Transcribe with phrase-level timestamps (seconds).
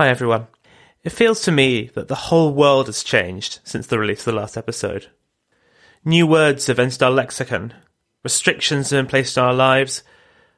[0.00, 0.46] Hi everyone.
[1.04, 4.40] It feels to me that the whole world has changed since the release of the
[4.40, 5.08] last episode.
[6.06, 7.74] New words have entered our lexicon,
[8.24, 10.02] restrictions have been placed on our lives,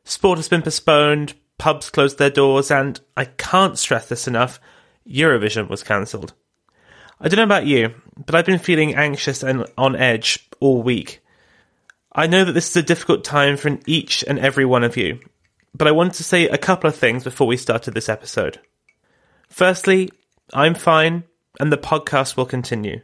[0.05, 4.61] sport has been postponed, pubs closed their doors, and I can't stress this enough
[5.09, 6.35] Eurovision was cancelled.
[7.21, 11.21] I don't know about you, but I've been feeling anxious and on edge all week.
[12.13, 15.19] I know that this is a difficult time for each and every one of you,
[15.75, 18.61] but I wanted to say a couple of things before we started this episode.
[19.53, 20.09] Firstly,
[20.55, 21.25] I'm fine,
[21.61, 23.03] and the podcast will continue.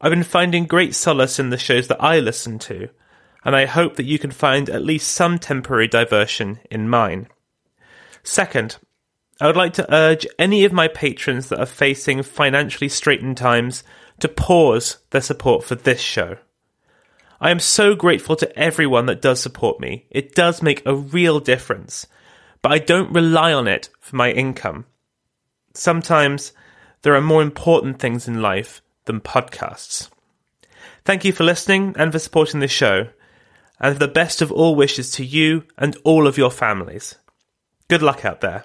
[0.00, 2.88] I've been finding great solace in the shows that I listen to,
[3.44, 7.28] and I hope that you can find at least some temporary diversion in mine.
[8.22, 8.78] Second,
[9.42, 13.84] I would like to urge any of my patrons that are facing financially straitened times
[14.20, 16.38] to pause their support for this show.
[17.42, 20.06] I am so grateful to everyone that does support me.
[20.10, 22.06] It does make a real difference,
[22.62, 24.86] but I don't rely on it for my income.
[25.74, 26.52] Sometimes
[27.02, 30.08] there are more important things in life than podcasts.
[31.04, 33.08] Thank you for listening and for supporting the show,
[33.80, 37.16] and the best of all wishes to you and all of your families.
[37.88, 38.64] Good luck out there.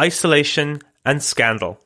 [0.00, 1.78] Isolation and Scandal.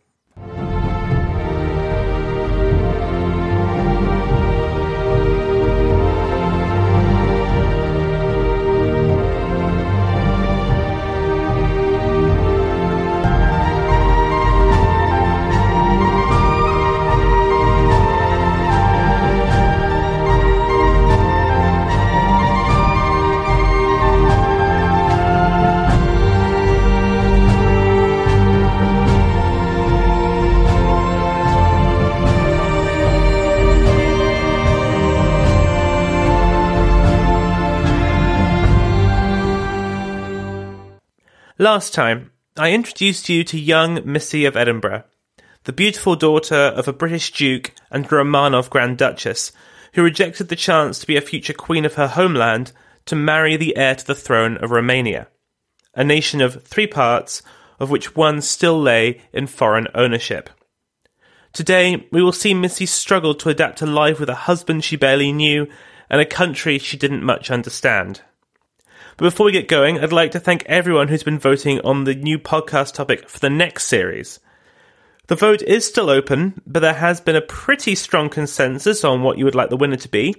[41.67, 45.03] Last time, I introduced you to young Missy of Edinburgh,
[45.65, 49.51] the beautiful daughter of a British Duke and Romanov Grand Duchess,
[49.95, 52.71] who rejected the chance to be a future queen of her homeland
[53.07, 55.27] to marry the heir to the throne of Romania,
[55.93, 57.43] a nation of three parts,
[57.81, 60.49] of which one still lay in foreign ownership.
[61.53, 65.33] Today, we will see Missy struggle to adapt to life with a husband she barely
[65.33, 65.67] knew
[66.09, 68.21] and a country she didn't much understand.
[69.17, 72.15] But before we get going, I'd like to thank everyone who's been voting on the
[72.15, 74.41] new podcast topic for the next series.
[75.29, 79.39] The vote is still open, but there has been a pretty strong consensus on what
[79.39, 80.35] you would like the winner to be.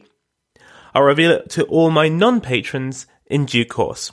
[0.94, 4.12] I'll reveal it to all my non patrons in due course.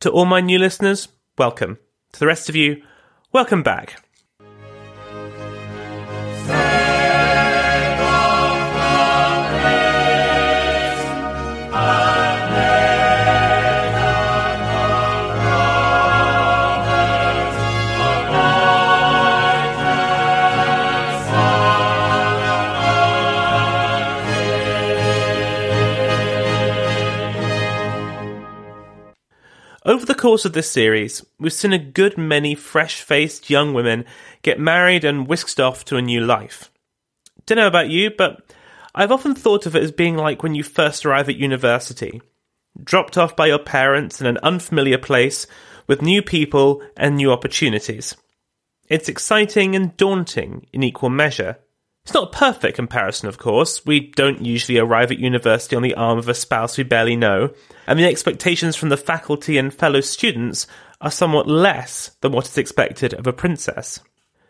[0.00, 1.06] To all my new listeners,
[1.38, 1.78] welcome.
[2.14, 2.82] To the rest of you,
[3.32, 4.02] welcome back.
[29.84, 34.04] Over the course of this series, we've seen a good many fresh faced young women
[34.42, 36.70] get married and whisked off to a new life.
[37.46, 38.54] Don't know about you, but
[38.94, 42.22] I've often thought of it as being like when you first arrive at university.
[42.82, 45.48] Dropped off by your parents in an unfamiliar place
[45.88, 48.16] with new people and new opportunities.
[48.88, 51.58] It's exciting and daunting in equal measure.
[52.04, 53.86] It's not a perfect comparison, of course.
[53.86, 57.50] We don't usually arrive at university on the arm of a spouse we barely know,
[57.86, 60.66] and the expectations from the faculty and fellow students
[61.00, 64.00] are somewhat less than what is expected of a princess.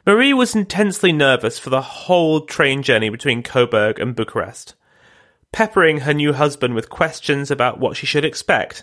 [0.07, 4.75] Marie was intensely nervous for the whole train journey between Coburg and Bucharest,
[5.53, 8.83] peppering her new husband with questions about what she should expect.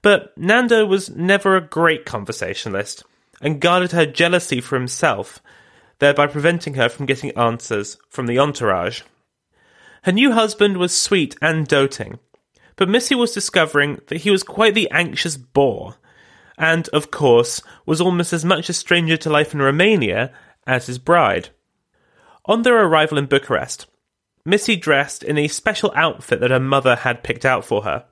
[0.00, 3.04] But Nando was never a great conversationalist
[3.42, 5.40] and guarded her jealousy for himself,
[6.02, 9.02] thereby preventing her from getting answers from the entourage.
[10.02, 12.18] Her new husband was sweet and doting,
[12.74, 15.94] but Missy was discovering that he was quite the anxious bore,
[16.58, 20.32] and, of course, was almost as much a stranger to life in Romania
[20.66, 21.50] as his bride.
[22.46, 23.86] On their arrival in Bucharest,
[24.44, 28.06] Missy dressed in a special outfit that her mother had picked out for her.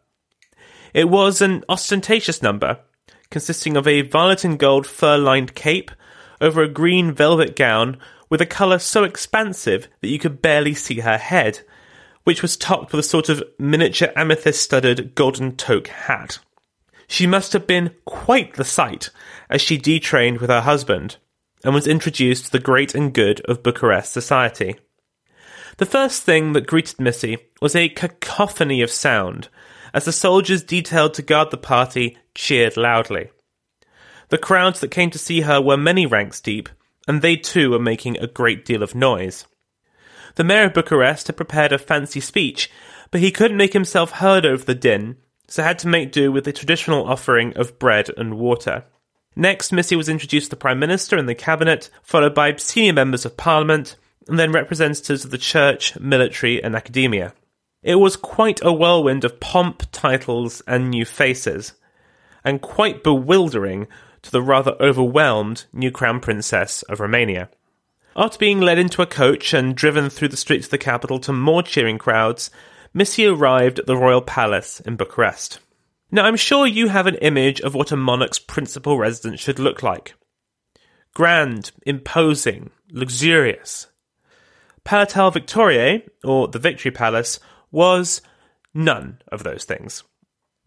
[0.95, 2.79] It was an ostentatious number,
[3.31, 5.91] consisting of a violet and gold fur lined cape
[6.41, 7.99] over a green velvet gown
[8.29, 11.61] with a colour so expansive that you could barely see her head,
[12.25, 16.39] which was topped with a sort of miniature amethyst studded golden toque hat.
[17.09, 19.11] She must have been quite the sight
[19.49, 21.17] as she detrained with her husband
[21.65, 24.77] and was introduced to the great and good of Bucharest society.
[25.79, 29.49] The first thing that greeted Missy was a cacophony of sound
[29.93, 33.31] as the soldiers detailed to guard the party cheered loudly.
[34.31, 36.69] The crowds that came to see her were many ranks deep,
[37.07, 39.45] and they too were making a great deal of noise.
[40.37, 42.71] The mayor of Bucharest had prepared a fancy speech,
[43.11, 45.17] but he couldn't make himself heard over the din,
[45.49, 48.85] so had to make do with the traditional offering of bread and water.
[49.35, 53.25] Next, Missy was introduced to the Prime Minister and the Cabinet, followed by senior members
[53.25, 53.97] of Parliament,
[54.29, 57.35] and then representatives of the church, military, and academia.
[57.83, 61.73] It was quite a whirlwind of pomp, titles, and new faces,
[62.45, 63.89] and quite bewildering
[64.23, 67.49] to the rather overwhelmed new Crown Princess of Romania.
[68.17, 71.33] After being led into a coach and driven through the streets of the capital to
[71.33, 72.51] more cheering crowds,
[72.93, 75.61] Missy arrived at the royal palace in Bucharest.
[76.11, 79.83] Now, I'm sure you have an image of what a monarch's principal residence should look
[79.83, 80.15] like
[81.15, 83.89] grand, imposing, luxurious.
[84.85, 87.41] Palatal Victoriae, or the Victory Palace,
[87.71, 88.23] was
[88.73, 90.03] none of those things.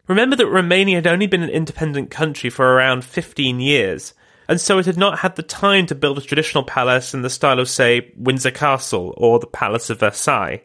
[0.06, 4.12] Remember that Romania had only been an independent country for around 15 years,
[4.46, 7.30] and so it had not had the time to build a traditional palace in the
[7.30, 10.62] style of, say, Windsor Castle or the Palace of Versailles.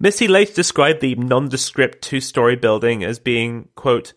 [0.00, 4.12] Missy later described the nondescript two story building as being, quote,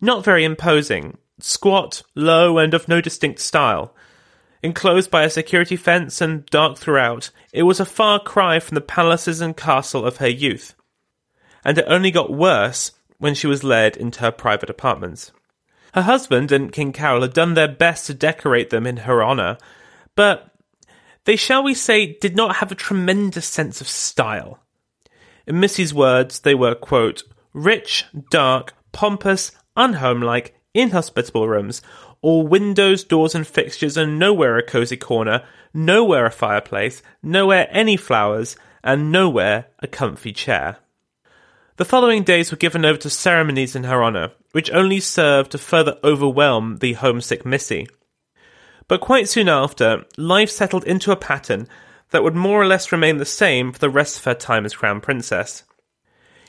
[0.00, 3.94] not very imposing, squat, low, and of no distinct style.
[4.62, 8.80] Enclosed by a security fence and dark throughout, it was a far cry from the
[8.80, 10.74] palaces and castle of her youth.
[11.64, 12.92] And it only got worse
[13.24, 15.32] when she was led into her private apartments.
[15.94, 19.56] Her husband and King Carol had done their best to decorate them in her honour,
[20.14, 20.54] but
[21.24, 24.58] they, shall we say, did not have a tremendous sense of style.
[25.46, 27.22] In Missy's words, they were, quote,
[27.54, 31.80] rich, dark, pompous, unhomelike, inhospitable rooms,
[32.20, 35.42] all windows, doors, and fixtures, and nowhere a cosy corner,
[35.72, 40.76] nowhere a fireplace, nowhere any flowers, and nowhere a comfy chair.
[41.76, 45.58] The following days were given over to ceremonies in her honour, which only served to
[45.58, 47.88] further overwhelm the homesick Missy.
[48.86, 51.66] But quite soon after, life settled into a pattern
[52.10, 54.76] that would more or less remain the same for the rest of her time as
[54.76, 55.64] Crown Princess.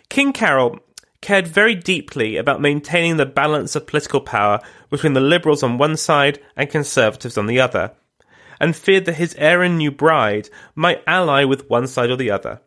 [0.09, 0.79] King Carol
[1.21, 4.59] cared very deeply about maintaining the balance of political power
[4.91, 7.93] between the Liberals on one side and Conservatives on the other,
[8.59, 12.29] and feared that his heir and new bride might ally with one side or the
[12.29, 12.61] other.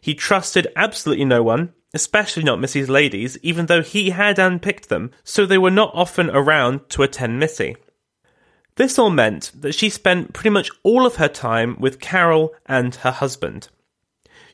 [0.00, 5.10] He trusted absolutely no one, especially not Missy's ladies, even though he had unpicked them,
[5.24, 7.76] so they were not often around to attend Missy.
[8.76, 12.94] This all meant that she spent pretty much all of her time with Carol and
[12.96, 13.68] her husband.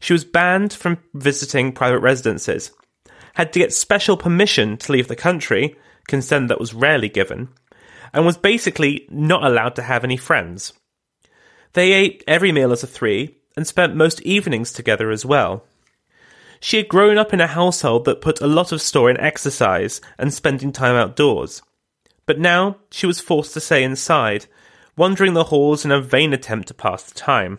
[0.01, 2.73] She was banned from visiting private residences,
[3.35, 5.77] had to get special permission to leave the country,
[6.09, 7.49] consent that was rarely given,
[8.13, 10.73] and was basically not allowed to have any friends.
[11.75, 15.65] They ate every meal as a three, and spent most evenings together as well.
[16.61, 20.01] She had grown up in a household that put a lot of store in exercise
[20.19, 21.63] and spending time outdoors.
[22.27, 24.47] But now she was forced to stay inside,
[24.97, 27.59] wandering the halls in a vain attempt to pass the time.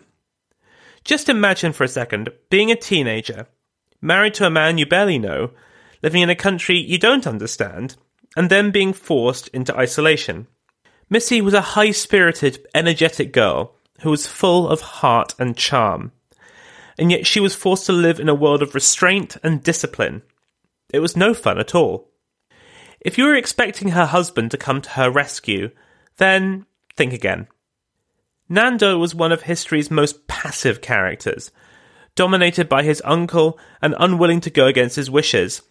[1.04, 3.46] Just imagine for a second being a teenager,
[4.00, 5.52] married to a man you barely know,
[6.02, 7.96] living in a country you don't understand,
[8.36, 10.46] and then being forced into isolation.
[11.08, 16.12] Missy was a high spirited, energetic girl who was full of heart and charm.
[16.98, 20.22] And yet she was forced to live in a world of restraint and discipline.
[20.92, 22.10] It was no fun at all.
[23.00, 25.70] If you were expecting her husband to come to her rescue,
[26.16, 27.46] then think again.
[28.48, 31.50] Nando was one of history's most passive characters,
[32.14, 35.62] dominated by his uncle and unwilling to go against his wishes,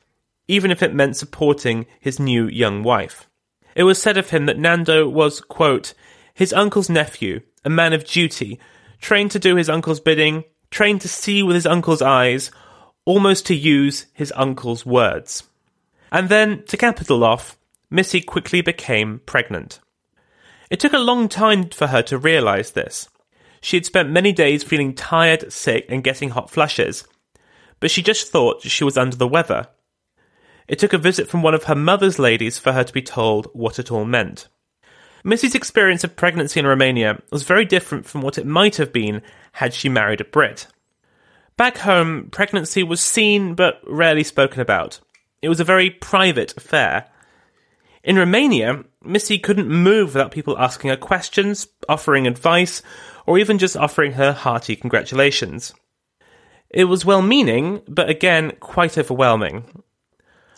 [0.48, 3.28] even if it meant supporting his new young wife.
[3.76, 5.94] It was said of him that Nando was, quote,
[6.34, 8.60] his uncle's nephew a man of duty,
[9.02, 12.50] trained to do his uncle's bidding, trained to see with his uncle's eyes,
[13.04, 15.44] almost to use his uncle's words.
[16.10, 17.58] And then, to cap it all off,
[17.90, 19.82] Missy quickly became pregnant.
[20.70, 23.10] It took a long time for her to realise this.
[23.60, 27.04] She had spent many days feeling tired, sick, and getting hot flushes,
[27.82, 29.68] but she just thought she was under the weather.
[30.70, 33.48] It took a visit from one of her mother's ladies for her to be told
[33.52, 34.48] what it all meant.
[35.28, 39.22] Missy's experience of pregnancy in Romania was very different from what it might have been
[39.52, 40.68] had she married a Brit.
[41.58, 45.02] Back home, pregnancy was seen but rarely spoken about.
[45.42, 47.10] It was a very private affair.
[48.06, 52.82] In Romania, Missy couldn't move without people asking her questions, offering advice,
[53.26, 55.74] or even just offering her hearty congratulations.
[56.70, 59.66] It was well meaning, but again, quite overwhelming.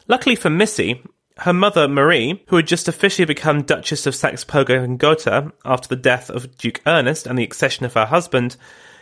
[0.08, 1.02] Luckily for Missy,
[1.40, 5.88] her mother, Marie, who had just officially become Duchess of Saxe Coburg and Gotha after
[5.88, 8.58] the death of Duke Ernest and the accession of her husband,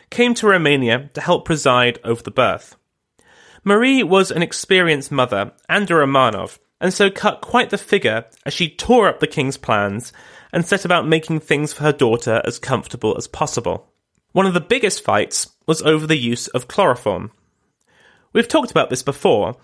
[0.10, 2.76] came to Romania to help preside over the birth.
[3.64, 8.54] Marie was an experienced mother and a Romanov, and so cut quite the figure as
[8.54, 10.14] she tore up the king's plans
[10.54, 13.92] and set about making things for her daughter as comfortable as possible.
[14.32, 17.32] One of the biggest fights was over the use of chloroform.
[18.32, 19.58] We've talked about this before,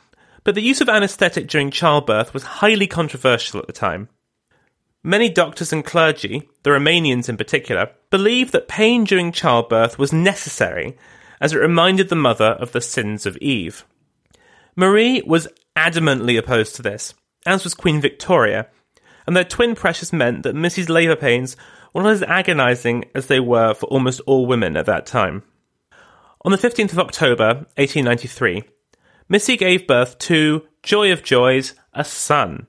[0.44, 4.10] but the use of anaesthetic during childbirth was highly controversial at the time.
[5.04, 10.98] Many doctors and clergy, the Romanians in particular, believed that pain during childbirth was necessary
[11.42, 13.86] as it reminded the mother of the sins of Eve.
[14.76, 17.14] Marie was adamantly opposed to this,
[17.46, 18.68] as was Queen Victoria,
[19.28, 21.56] and their twin pressures meant that Missy's labour pains
[21.94, 25.44] were not as agonising as they were for almost all women at that time.
[26.46, 28.64] On the 15th of October, 1893,
[29.30, 32.68] Missy gave birth to, joy of joys, a son,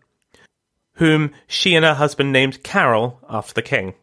[0.95, 3.95] whom she and her husband named Carol after the king.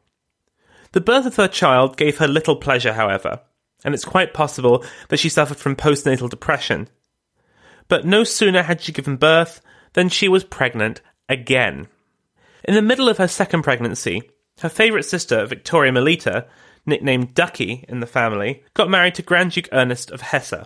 [0.91, 3.41] The birth of her child gave her little pleasure, however,
[3.84, 6.89] and it's quite possible that she suffered from postnatal depression.
[7.88, 9.62] But no sooner had she given birth
[9.93, 11.88] than she was pregnant again.
[12.65, 14.29] In the middle of her second pregnancy,
[14.60, 16.46] her favourite sister, Victoria Melita,
[16.86, 20.65] nicknamed Ducky in the family, got married to Grand Duke Ernest of Hesse,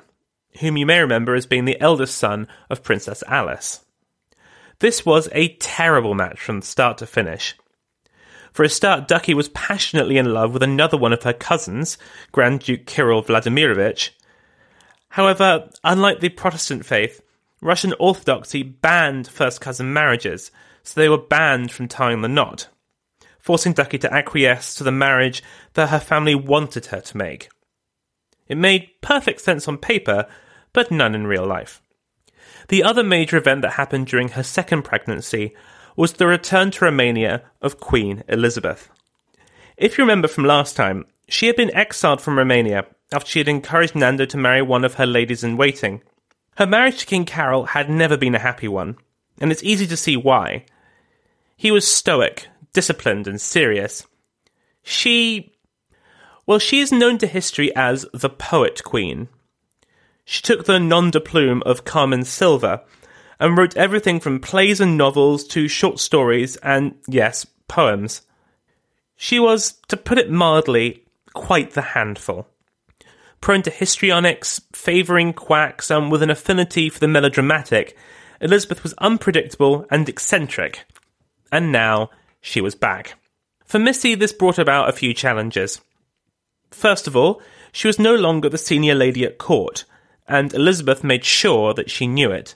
[0.59, 3.83] whom you may remember as being the eldest son of Princess Alice.
[4.79, 7.55] This was a terrible match from start to finish.
[8.51, 11.97] For a start, Ducky was passionately in love with another one of her cousins,
[12.31, 14.11] Grand Duke Kirill Vladimirovich.
[15.09, 17.21] However, unlike the Protestant faith,
[17.61, 20.51] Russian Orthodoxy banned first cousin marriages,
[20.83, 22.67] so they were banned from tying the knot,
[23.39, 25.43] forcing Ducky to acquiesce to the marriage
[25.73, 27.49] that her family wanted her to make.
[28.47, 30.27] It made perfect sense on paper,
[30.75, 31.81] but none in real life.
[32.67, 35.55] The other major event that happened during her second pregnancy
[35.95, 38.89] was the return to Romania of Queen Elizabeth.
[39.77, 43.47] If you remember from last time, she had been exiled from Romania after she had
[43.47, 46.01] encouraged Nando to marry one of her ladies in waiting.
[46.57, 48.97] Her marriage to King Carol had never been a happy one,
[49.39, 50.65] and it's easy to see why.
[51.55, 54.05] He was stoic, disciplined, and serious.
[54.83, 55.53] She.
[56.45, 59.29] Well, she is known to history as the Poet Queen.
[60.25, 62.83] She took the nom de plume of Carmen Sylva
[63.39, 68.23] and wrote everything from plays and novels to short stories and, yes, poems.
[69.15, 71.03] She was, to put it mildly,
[71.33, 72.47] quite the handful.
[73.39, 77.95] Prone to histrionics, favouring quacks, and with an affinity for the melodramatic,
[78.41, 80.85] Elizabeth was unpredictable and eccentric.
[81.51, 82.09] And now
[82.41, 83.19] she was back.
[83.65, 85.81] For Missy, this brought about a few challenges.
[86.71, 87.41] First of all,
[87.71, 89.85] she was no longer the senior lady at court,
[90.27, 92.55] and Elizabeth made sure that she knew it.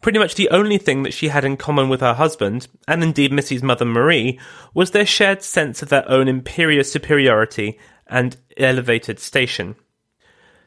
[0.00, 3.32] Pretty much the only thing that she had in common with her husband, and indeed
[3.32, 4.38] Missy's mother Marie,
[4.74, 9.76] was their shared sense of their own imperious superiority and elevated station.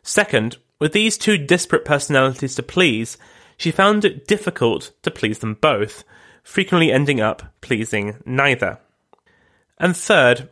[0.04, 3.18] Second, with these two disparate personalities to please,
[3.58, 6.04] she found it difficult to please them both,
[6.44, 8.80] frequently ending up pleasing neither.
[9.78, 10.50] And third,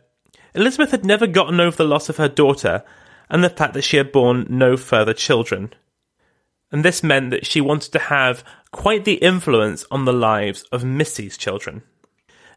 [0.54, 2.84] Elizabeth had never gotten over the loss of her daughter
[3.30, 5.72] and the fact that she had borne no further children.
[6.70, 10.84] And this meant that she wanted to have quite the influence on the lives of
[10.84, 11.82] Missy's children.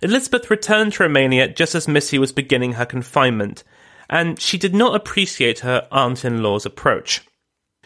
[0.01, 3.63] Elizabeth returned to Romania just as Missy was beginning her confinement,
[4.09, 7.21] and she did not appreciate her aunt in law's approach.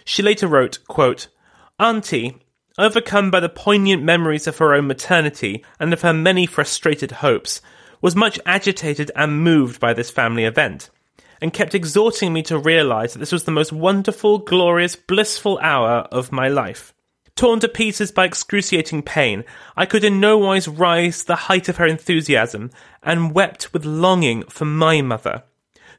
[0.06, 1.28] She later wrote, quote,
[1.80, 2.38] Auntie,
[2.78, 7.62] overcome by the poignant memories of her own maternity and of her many frustrated hopes,
[8.02, 10.90] was much agitated and moved by this family event
[11.42, 16.08] and kept exhorting me to realize that this was the most wonderful, glorious, blissful hour
[16.12, 16.94] of my life.
[17.36, 19.44] Torn to pieces by excruciating pain,
[19.76, 22.70] I could in no wise rise to the height of her enthusiasm,
[23.02, 25.44] and wept with longing for my mother,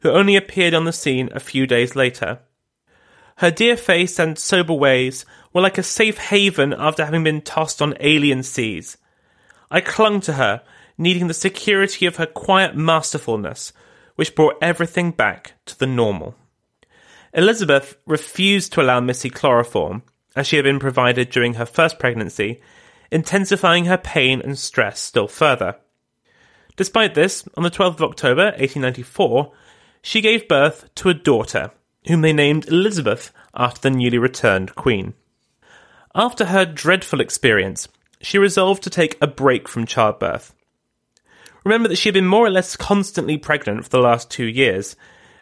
[0.03, 2.39] who only appeared on the scene a few days later.
[3.37, 7.83] Her dear face and sober ways were like a safe haven after having been tossed
[7.83, 8.99] on alien seas.
[9.71, 10.63] I clung to her,
[10.99, 13.73] needing the security of her quiet masterfulness,
[14.17, 16.35] which brought everything back to the normal.
[17.35, 20.03] Elizabeth refused to allow Missy chloroform,
[20.37, 22.61] as she had been provided during her first pregnancy,
[23.11, 25.77] intensifying her pain and stress still further.
[26.77, 29.53] Despite this, on the 12th of October 1894,
[30.03, 31.71] she gave birth to a daughter,
[32.07, 35.15] whom they named Elizabeth after the newly returned Queen.
[36.15, 37.89] After her dreadful experience,
[38.21, 40.55] she resolved to take a break from childbirth.
[41.65, 44.97] Remember that she had been more or less constantly pregnant for the last two years,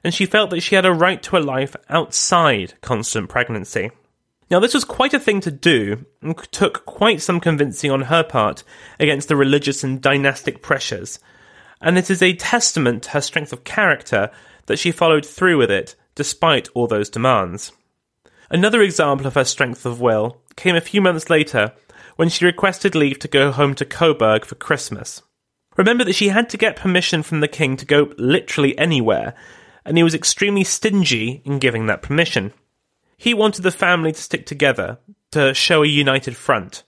[0.04, 3.90] and she felt that she had a right to a life outside constant pregnancy.
[4.50, 8.24] Now, this was quite a thing to do, and took quite some convincing on her
[8.24, 8.64] part
[8.98, 11.20] against the religious and dynastic pressures,
[11.80, 14.30] and it is a testament to her strength of character
[14.66, 17.72] that she followed through with it despite all those demands.
[18.50, 21.72] Another example of her strength of will came a few months later
[22.16, 25.22] when she requested leave to go home to Coburg for Christmas.
[25.80, 29.32] Remember that she had to get permission from the king to go literally anywhere,
[29.82, 32.52] and he was extremely stingy in giving that permission.
[33.16, 34.98] He wanted the family to stick together,
[35.30, 36.82] to show a united front.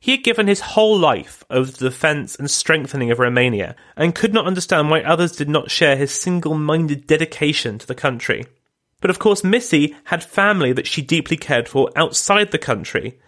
[0.00, 4.32] He had given his whole life over the defence and strengthening of Romania, and could
[4.32, 8.46] not understand why others did not share his single minded dedication to the country.
[9.02, 13.20] But of course, Missy had family that she deeply cared for outside the country,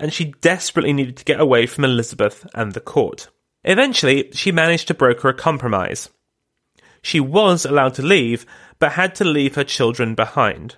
[0.00, 3.28] and she desperately needed to get away from Elizabeth and the court.
[3.64, 6.08] Eventually, she managed to broker a compromise.
[7.02, 8.46] She was allowed to leave,
[8.78, 10.76] but had to leave her children behind.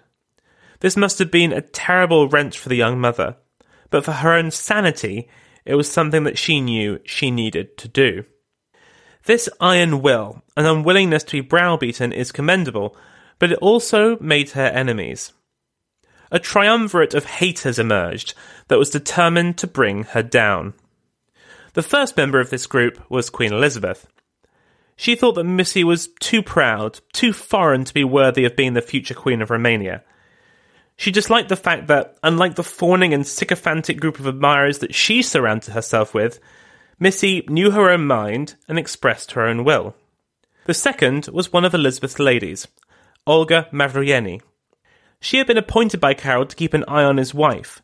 [0.81, 3.37] This must have been a terrible wrench for the young mother,
[3.91, 5.29] but for her own sanity,
[5.65, 8.25] it was something that she knew she needed to do.
[9.25, 12.97] This iron will and unwillingness to be browbeaten is commendable,
[13.39, 15.33] but it also made her enemies.
[16.31, 18.35] A triumvirate of haters emerged
[18.69, 20.75] that was determined to bring her down.
[21.75, 24.07] The first member of this group was Queen Elizabeth.
[24.97, 28.81] She thought that Missy was too proud, too foreign to be worthy of being the
[28.81, 30.05] future Queen of Romania.
[30.97, 35.21] She disliked the fact that, unlike the fawning and sycophantic group of admirers that she
[35.21, 36.39] surrounded herself with,
[37.01, 39.97] Missy knew her own mind and expressed her own will.
[40.67, 42.69] The second was one of Elizabeth's ladies,
[43.27, 44.41] Olga Mavrieni.
[45.19, 47.83] She had been appointed by Carol to keep an eye on his wife,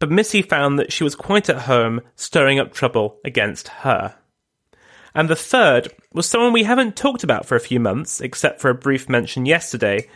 [0.00, 4.16] but Missy found that she was quite at home stirring up trouble against her.
[5.14, 8.70] And the third was someone we haven't talked about for a few months, except for
[8.70, 10.08] a brief mention yesterday,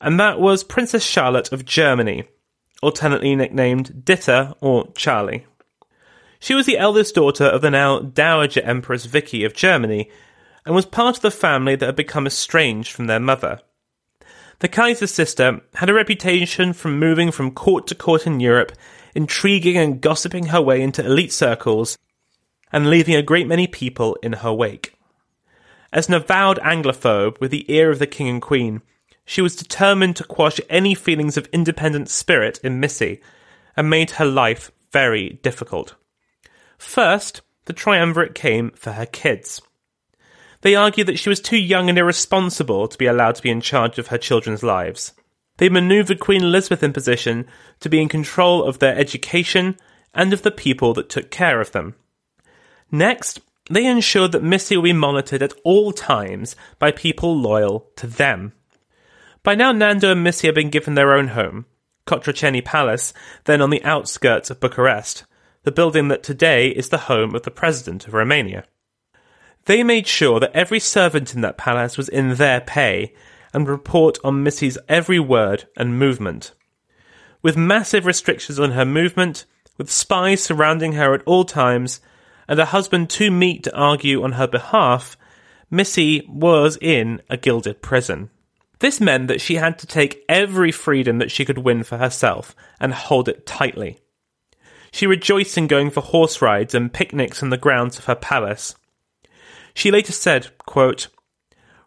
[0.00, 2.24] and that was Princess Charlotte of Germany,
[2.82, 5.46] alternately nicknamed Ditta or Charlie.
[6.38, 10.10] She was the eldest daughter of the now Dowager Empress Vicky of Germany,
[10.64, 13.60] and was part of the family that had become estranged from their mother.
[14.60, 18.72] The Kaiser's sister had a reputation from moving from court to court in Europe,
[19.16, 21.96] intriguing and gossiping her way into elite circles,
[22.70, 24.94] and leaving a great many people in her wake.
[25.92, 28.82] As an avowed Anglophobe with the ear of the king and queen,
[29.24, 33.22] she was determined to quash any feelings of independent spirit in Missy,
[33.76, 35.94] and made her life very difficult.
[36.76, 39.62] First, the triumvirate came for her kids.
[40.60, 43.60] They argued that she was too young and irresponsible to be allowed to be in
[43.60, 45.12] charge of her children's lives.
[45.58, 47.46] They maneuvered Queen Elizabeth in position
[47.80, 49.76] to be in control of their education
[50.14, 51.94] and of the people that took care of them.
[52.90, 53.40] Next,
[53.70, 58.52] they ensured that Missy would be monitored at all times by people loyal to them.
[59.42, 61.66] By now, Nando and Missy had been given their own home,
[62.06, 63.12] Cotroceni Palace,
[63.44, 65.24] then on the outskirts of Bucharest,
[65.64, 68.64] the building that today is the home of the President of Romania.
[69.64, 73.14] They made sure that every servant in that palace was in their pay
[73.52, 76.52] and report on Missy's every word and movement.
[77.42, 79.44] With massive restrictions on her movement,
[79.78, 82.00] with spies surrounding her at all times,
[82.48, 85.16] and a husband too meek to argue on her behalf,
[85.70, 88.30] Missy was in a gilded prison.
[88.78, 92.54] This meant that she had to take every freedom that she could win for herself
[92.78, 94.00] and hold it tightly.
[94.92, 98.74] She rejoiced in going for horse rides and picnics on the grounds of her palace.
[99.74, 101.08] She later said, quote,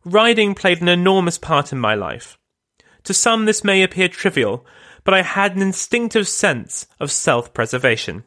[0.05, 2.37] Riding played an enormous part in my life.
[3.03, 4.65] To some, this may appear trivial,
[5.03, 8.23] but I had an instinctive sense of self preservation.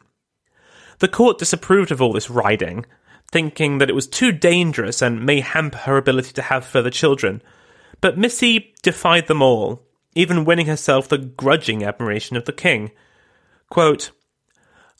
[0.99, 2.85] The court disapproved of all this riding,
[3.31, 7.41] thinking that it was too dangerous and may hamper her ability to have further children,
[8.01, 9.81] but Missy defied them all,
[10.13, 12.91] even winning herself the grudging admiration of the king.
[13.69, 14.11] Quote,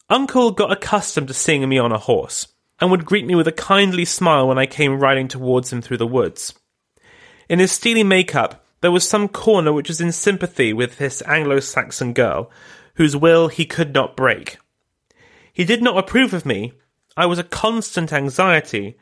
[0.10, 2.48] Uncle got accustomed to seeing me on a horse,
[2.80, 5.98] and would greet me with a kindly smile when I came riding towards him through
[5.98, 6.54] the woods.
[7.54, 11.60] In his steely makeup, there was some corner which was in sympathy with this Anglo
[11.60, 12.50] Saxon girl,
[12.96, 14.58] whose will he could not break.
[15.54, 16.74] He did not approve of me.
[17.16, 18.98] I was a constant anxiety,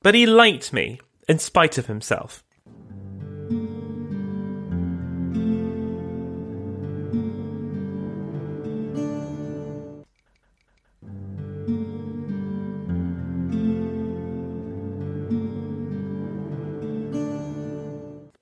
[0.00, 2.42] but he liked me in spite of himself.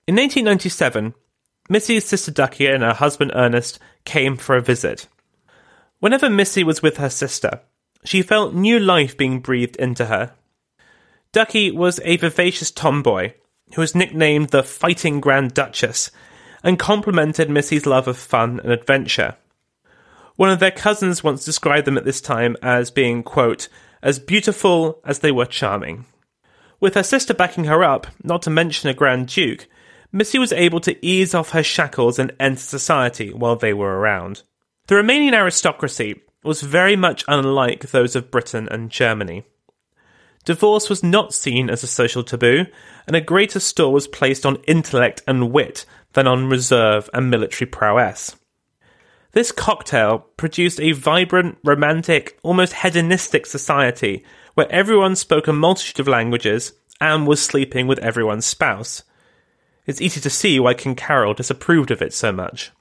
[0.08, 1.12] In 1897,
[1.68, 5.06] Missy's sister Ducky and her husband Ernest came for a visit.
[6.00, 7.60] Whenever Missy was with her sister,
[8.06, 10.32] she felt new life being breathed into her.
[11.32, 13.34] Ducky was a vivacious tomboy
[13.74, 16.10] who was nicknamed the Fighting Grand Duchess
[16.62, 19.36] and complimented Missy's love of fun and adventure.
[20.36, 23.68] One of their cousins once described them at this time as being, quote,
[24.02, 26.06] as beautiful as they were charming.
[26.80, 29.68] With her sister backing her up, not to mention a Grand Duke,
[30.10, 34.42] Missy was able to ease off her shackles and enter society while they were around.
[34.86, 39.44] The Romanian aristocracy was very much unlike those of Britain and Germany.
[40.44, 42.64] Divorce was not seen as a social taboo,
[43.06, 47.68] and a greater store was placed on intellect and wit than on reserve and military
[47.68, 48.34] prowess.
[49.32, 56.08] This cocktail produced a vibrant, romantic, almost hedonistic society where everyone spoke a multitude of
[56.08, 59.02] languages and was sleeping with everyone's spouse.
[59.88, 62.72] It's easy to see why King Carol disapproved of it so much.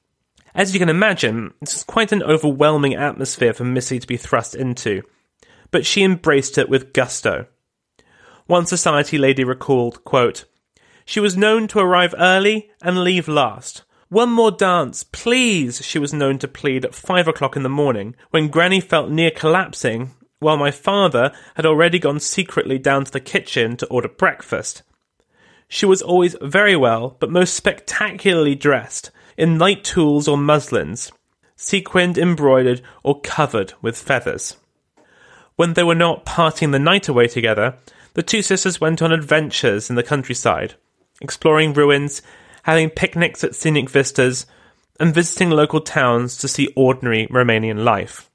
[0.54, 4.54] As you can imagine, this is quite an overwhelming atmosphere for Missy to be thrust
[4.54, 5.04] into,
[5.72, 7.46] but she embraced it with gusto.
[8.46, 10.44] One society lady recalled, quote,
[11.06, 13.84] She was known to arrive early and leave last.
[14.10, 18.16] One more dance, please, she was known to plead at five o'clock in the morning,
[18.32, 23.22] when Granny felt near collapsing, while my father had already gone secretly down to the
[23.22, 24.84] kitchen to order breakfast.
[25.68, 31.12] She was always very well, but most spectacularly dressed, in light tules or muslins,
[31.56, 34.58] sequined, embroidered, or covered with feathers.
[35.56, 37.78] When they were not parting the night away together,
[38.14, 40.76] the two sisters went on adventures in the countryside,
[41.22, 42.22] exploring ruins,
[42.64, 44.46] having picnics at scenic vistas,
[45.00, 48.30] and visiting local towns to see ordinary Romanian life.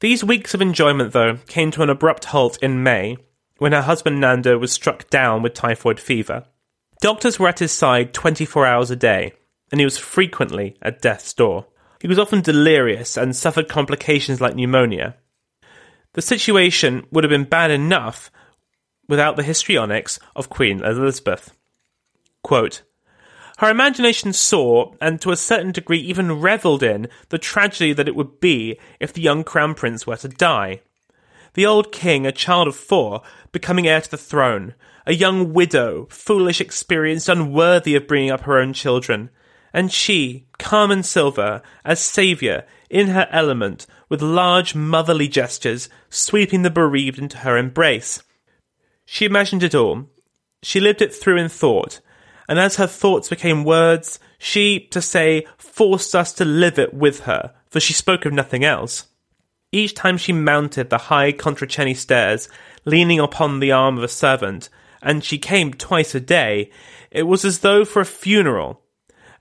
[0.00, 3.16] These weeks of enjoyment, though, came to an abrupt halt in May
[3.58, 6.44] when her husband Nando was struck down with typhoid fever.
[7.00, 9.32] Doctors were at his side 24 hours a day,
[9.70, 11.66] and he was frequently at death's door.
[12.00, 15.16] He was often delirious and suffered complications like pneumonia.
[16.14, 18.30] The situation would have been bad enough
[19.08, 21.52] without the histrionics of Queen Elizabeth.
[22.42, 22.82] Quote,
[23.58, 28.14] her imagination saw, and to a certain degree even revelled in, the tragedy that it
[28.14, 30.80] would be if the young crown prince were to die.
[31.54, 34.74] The old king, a child of four, becoming heir to the throne,
[35.06, 39.30] a young widow, foolish, experienced, unworthy of bringing up her own children,
[39.72, 46.70] and she, Carmen Sylva, as saviour, in her element, with large motherly gestures, sweeping the
[46.70, 48.22] bereaved into her embrace.
[49.04, 50.08] She imagined it all.
[50.62, 52.00] She lived it through in thought,
[52.48, 57.20] and as her thoughts became words, she, to say, forced us to live it with
[57.20, 59.06] her, for she spoke of nothing else.
[59.70, 62.48] Each time she mounted the high Cotroceni stairs,
[62.84, 64.70] leaning upon the arm of a servant,
[65.02, 66.70] and she came twice a day,
[67.10, 68.82] it was as though for a funeral,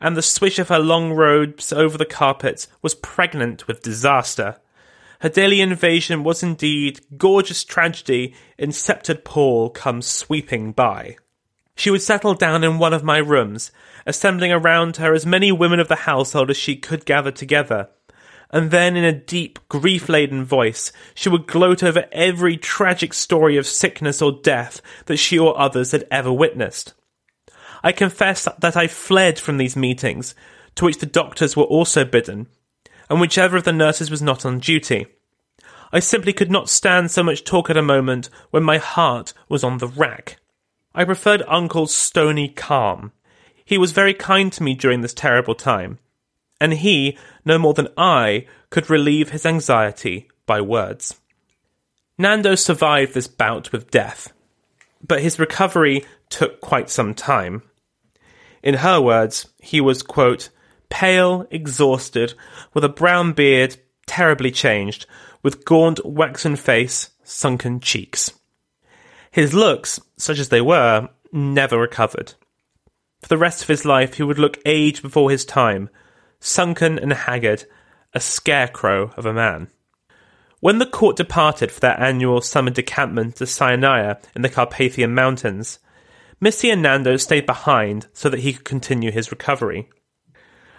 [0.02, 4.58] and the swish of her long robes over the carpets was pregnant with disaster.
[5.22, 11.16] Her daily invasion was indeed gorgeous tragedy in sceptred pall comes sweeping by.
[11.76, 13.72] She would settle down in one of my rooms,
[14.06, 17.90] assembling around her as many women of the household as she could gather together,
[18.52, 23.58] and then in a deep, grief laden voice, she would gloat over every tragic story
[23.58, 26.94] of sickness or death that she or others had ever witnessed.
[27.84, 30.34] I confess that I fled from these meetings,
[30.76, 32.48] to which the doctors were also bidden,
[33.10, 35.08] and whichever of the nurses was not on duty.
[35.92, 39.64] I simply could not stand so much talk at a moment when my heart was
[39.64, 40.38] on the rack.
[40.94, 43.12] I preferred Uncle's stony calm.
[43.64, 46.00] He was very kind to me during this terrible time
[46.60, 51.20] and he, no more than I, could relieve his anxiety by words.
[52.18, 54.34] Nando survived this bout with death,
[55.06, 57.62] but his recovery took quite some time.
[58.64, 60.50] In her words, he was, quote,
[60.90, 62.34] pale, exhausted,
[62.74, 65.06] with a brown beard, terribly changed,
[65.44, 68.32] with gaunt, waxen face, sunken cheeks.
[69.30, 72.34] His looks, such as they were, never recovered.
[73.22, 75.90] For the rest of his life, he would look aged before his time,
[76.40, 77.66] sunken and haggard,
[78.14, 79.70] a scarecrow of a man.
[80.60, 85.80] When the court departed for their annual summer decampment to Sinaia in the Carpathian Mountains,
[86.40, 89.90] Missy and Nando stayed behind so that he could continue his recovery.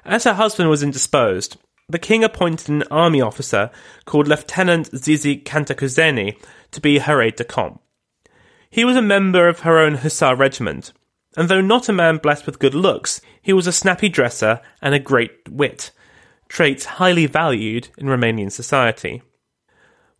[0.04, 1.56] As her husband was indisposed,
[1.88, 3.70] the king appointed an army officer
[4.04, 6.36] called Lieutenant Zizi Cantacuzeni
[6.70, 7.80] to be her aide de camp.
[8.70, 10.92] He was a member of her own hussar regiment,
[11.36, 14.94] and though not a man blessed with good looks, he was a snappy dresser and
[14.94, 15.90] a great wit,
[16.48, 19.22] traits highly valued in Romanian society.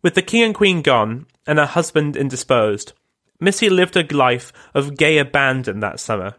[0.01, 2.93] With the king and queen gone, and her husband indisposed,
[3.39, 6.35] Missy lived a life of gay abandon that summer.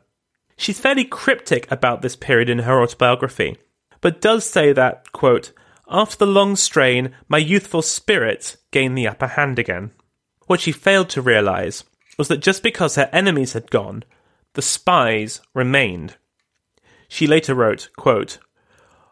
[0.56, 3.56] She's fairly cryptic about this period in her autobiography,
[4.00, 5.52] but does say that, quote,
[5.88, 9.90] after the long strain, my youthful spirit gained the upper hand again.
[10.46, 11.84] What she failed to realise
[12.16, 14.04] was that just because her enemies had gone,
[14.54, 16.16] the spies remained.
[17.08, 18.38] She later wrote, quote,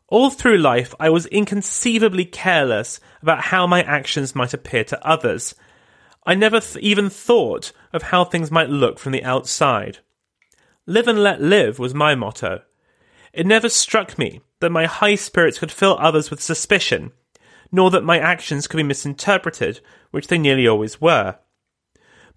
[0.08, 5.54] All through life, I was inconceivably careless about how my actions might appear to others.
[6.26, 9.98] I never th- even thought of how things might look from the outside.
[10.86, 12.62] Live and let live was my motto.
[13.32, 17.12] It never struck me that my high spirits could fill others with suspicion,
[17.70, 21.38] nor that my actions could be misinterpreted, which they nearly always were.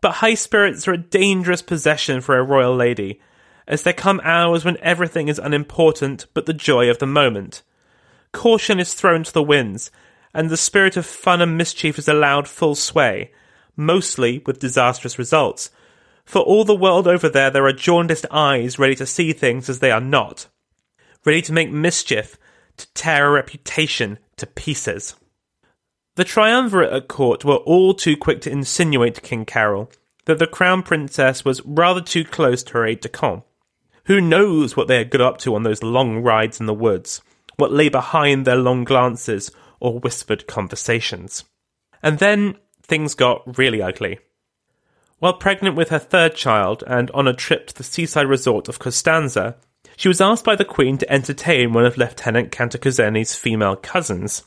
[0.02, 3.22] But high spirits are a dangerous possession for a royal lady,
[3.68, 7.62] as there come hours when everything is unimportant but the joy of the moment.
[8.32, 9.92] Caution is thrown to the winds,
[10.34, 13.32] and the spirit of fun and mischief is allowed full sway,
[13.76, 15.70] mostly with disastrous results.
[16.26, 19.80] For all the world over there, there are jaundiced eyes ready to see things as
[19.80, 20.48] they are not,
[21.26, 22.38] ready to make mischief,
[22.78, 25.16] to tear a reputation to pieces.
[26.22, 29.92] The triumvirate at court were all too quick to insinuate to King Carol
[30.26, 33.44] that the crown princess was rather too close to her aide de camp.
[34.06, 37.24] Who knows what they had got up to on those long rides in the woods,
[37.56, 41.44] what lay behind their long glances or whispered conversations.
[42.04, 44.20] And then things got really ugly.
[45.18, 48.78] While pregnant with her third child and on a trip to the seaside resort of
[48.78, 49.56] Costanza,
[49.98, 54.44] she was asked by the Queen to entertain one of Lieutenant Cantacuzeni's female cousins.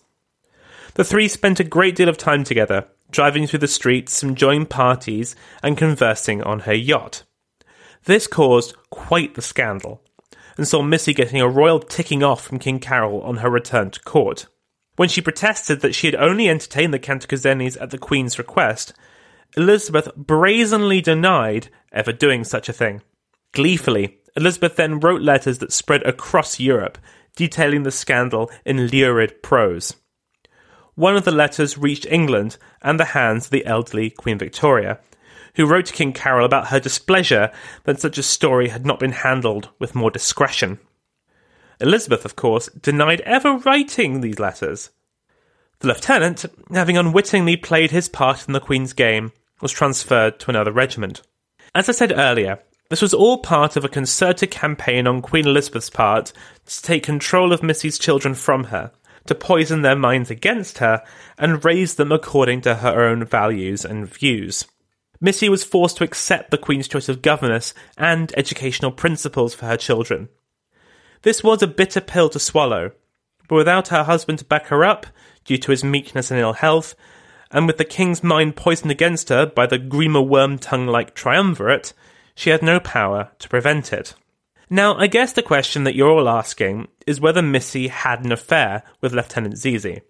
[0.95, 5.35] The three spent a great deal of time together, driving through the streets, enjoying parties,
[5.61, 7.25] and conversing on her yacht.
[8.05, 10.03] This caused quite the scandal,
[10.57, 14.01] and saw Missy getting a royal ticking off from King Carol on her return to
[14.03, 14.47] court.
[14.95, 18.93] When she protested that she had only entertained the Cantacuzenis at the Queen's request,
[19.57, 23.03] Elizabeth brazenly denied ever doing such a thing.
[23.51, 26.99] Gleefully, Elizabeth then wrote letters that spread across Europe,
[27.35, 29.95] detailing the scandal in lurid prose
[30.95, 35.01] one of the letters reached England and the hands of the elderly Queen Victoria,
[35.57, 37.53] who wrote to King Carol about her displeasure
[37.85, 40.79] that such a story had not been handled with more discretion.
[41.81, 44.91] Elizabeth, of course, denied ever writing these letters.
[45.81, 50.73] The lieutenant, having unwittingly played his part in the Queen's game, was transferred to another
[50.73, 51.23] regiment.
[51.75, 55.91] As I said earlier, this was all part of a concerted campaign on Queen Elizabeth's
[55.91, 56.33] part
[56.67, 58.93] to take control of Missy's children from her
[59.27, 61.03] to poison their minds against her
[61.39, 64.67] and raise them according to her own values and views.
[65.21, 69.77] Missy was forced to accept the Queen's choice of governess and educational principles for her
[69.77, 70.29] children.
[71.23, 72.93] This was a bitter pill to swallow,
[73.49, 75.07] but without her husband to back her up,
[75.45, 76.95] due to his meekness and ill health,
[77.51, 81.93] and with the king's mind poisoned against her by the Grima Wormtongue like triumvirate,
[82.35, 84.15] she had no power to prevent it.
[84.70, 88.83] Now, I guess the question that you're all asking is whether Missy had an affair
[89.00, 90.00] with Lieutenant Zizi.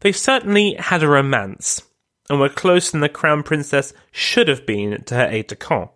[0.00, 1.82] They certainly had a romance,
[2.30, 5.92] and were closer than the Crown Princess should have been to her aide de camp.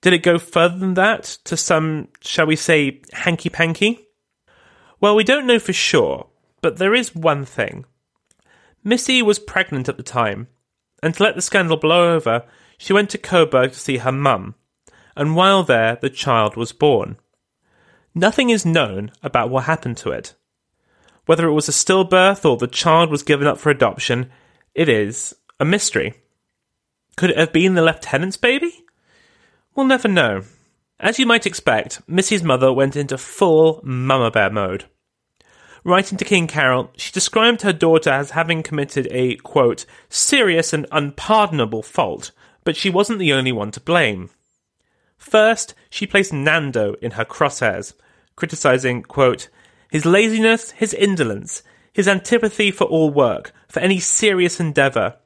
[0.00, 4.06] Did it go further than that, to some, shall we say, hanky panky?
[5.00, 6.28] Well, we don't know for sure,
[6.62, 7.84] but there is one thing.
[8.82, 10.48] Missy was pregnant at the time,
[11.02, 12.44] and to let the scandal blow over,
[12.78, 14.54] she went to Coburg to see her mum,
[15.16, 17.16] and while there, the child was born.
[18.14, 20.34] Nothing is known about what happened to it.
[21.26, 24.30] Whether it was a stillbirth or the child was given up for adoption,
[24.74, 26.14] it is a mystery.
[27.16, 28.84] Could it have been the lieutenant's baby?
[29.74, 30.42] We'll never know.
[30.98, 34.86] As you might expect, Missy's mother went into full mama bear mode.
[35.84, 40.86] Writing to King Carol, she described her daughter as having committed a, quote, serious and
[40.92, 42.32] unpardonable fault,
[42.64, 44.28] but she wasn't the only one to blame.
[45.20, 47.92] First, she placed Nando in her crosshairs,
[48.36, 49.48] criticizing, quote,
[49.90, 55.16] his laziness, his indolence, his antipathy for all work, for any serious endeavour.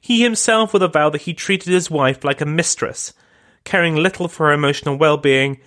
[0.00, 3.12] He himself would avow that he treated his wife like a mistress,
[3.64, 5.58] caring little for her emotional well being,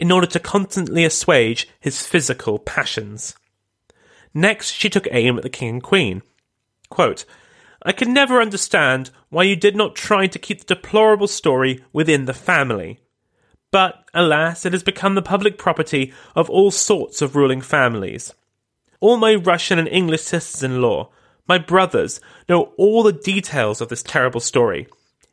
[0.00, 3.36] in order to constantly assuage his physical passions.
[4.32, 6.22] Next, she took aim at the king and queen.
[6.88, 7.26] Quote,
[7.84, 12.26] I can never understand why you did not try to keep the deplorable story within
[12.26, 13.00] the family.
[13.72, 18.34] But, alas, it has become the public property of all sorts of ruling families.
[19.00, 21.10] All my Russian and English sisters in law,
[21.48, 24.86] my brothers, know all the details of this terrible story,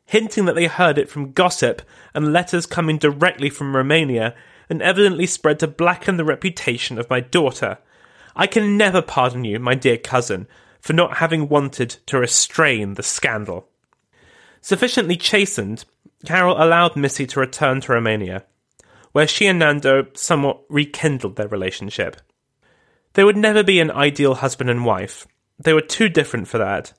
[0.06, 1.82] hinting that they heard it from gossip
[2.14, 4.34] and letters coming directly from Romania
[4.68, 7.78] and evidently spread to blacken the reputation of my daughter.
[8.34, 10.48] I can never pardon you, my dear cousin,
[10.80, 13.68] for not having wanted to restrain the scandal.
[14.60, 15.84] Sufficiently chastened,
[16.24, 18.44] Carol allowed Missy to return to Romania,
[19.12, 22.16] where she and Nando somewhat rekindled their relationship.
[23.14, 25.26] They would never be an ideal husband and wife.
[25.58, 26.92] They were too different for that.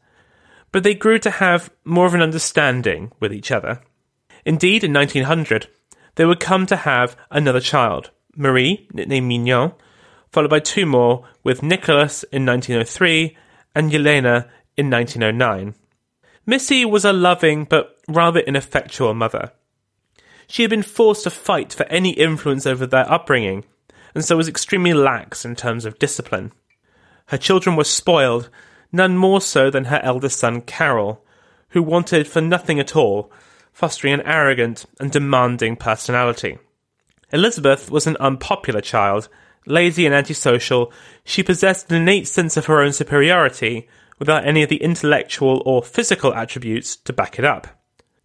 [0.71, 3.81] But they grew to have more of an understanding with each other.
[4.45, 5.67] Indeed, in 1900,
[6.15, 9.73] they would come to have another child, Marie, nicknamed Mignon,
[10.31, 13.37] followed by two more with Nicholas in 1903
[13.75, 15.75] and Ileana in 1909.
[16.45, 19.51] Missy was a loving but rather ineffectual mother.
[20.47, 23.63] She had been forced to fight for any influence over their upbringing,
[24.13, 26.51] and so was extremely lax in terms of discipline.
[27.27, 28.49] Her children were spoiled,
[28.91, 31.23] none more so than her eldest son Carol,
[31.69, 33.31] who wanted for nothing at all,
[33.71, 36.57] fostering an arrogant and demanding personality.
[37.31, 39.29] Elizabeth was an unpopular child,
[39.65, 40.91] lazy and antisocial,
[41.23, 43.87] she possessed an innate sense of her own superiority
[44.19, 47.67] without any of the intellectual or physical attributes to back it up.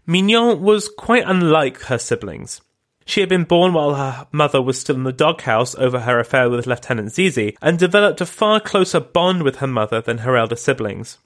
[0.07, 2.61] Mignon was quite unlike her siblings.
[3.05, 6.51] She had been born while her mother was still in the doghouse over her affair
[6.51, 10.57] with Lieutenant Zizi and developed a far closer bond with her mother than her elder
[10.57, 11.19] siblings.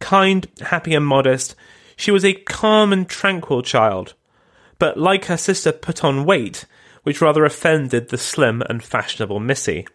[0.00, 1.54] Kind, happy, and modest,
[1.96, 4.14] she was a calm and tranquil child,
[4.78, 6.64] but like her sister put on weight,
[7.06, 9.86] which rather offended the slim and fashionable Missy.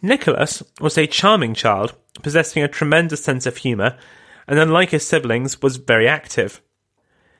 [0.00, 3.98] Nicholas was a charming child, possessing a tremendous sense of humour,
[4.46, 6.62] and unlike his siblings, was very active.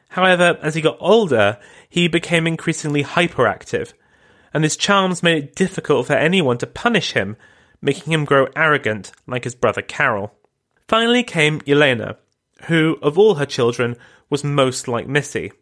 [0.09, 3.92] However, as he got older, he became increasingly hyperactive,
[4.53, 7.37] and his charms made it difficult for anyone to punish him,
[7.81, 10.35] making him grow arrogant like his brother Carol.
[10.88, 12.16] Finally came Ileana,
[12.64, 13.95] who, of all her children,
[14.29, 15.53] was most like Missy.